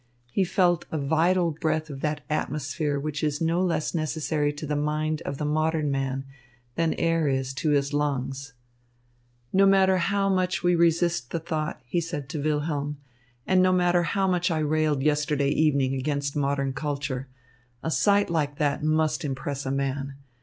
[0.31, 4.75] He felt a vital breath of that atmosphere which is no less necessary to the
[4.75, 6.25] mind of the modern man
[6.73, 8.53] than air is to his lungs.
[9.53, 12.97] "No matter how much we resist the thought," he said to Wilhelm,
[13.45, 17.27] "and no matter how much I railed yesterday evening against modern culture,
[17.83, 20.15] a sight like that must impress a man.